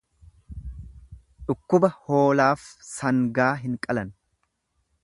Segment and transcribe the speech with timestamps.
[1.51, 4.13] Dhukkuba hoolaaf sangaa hin qalan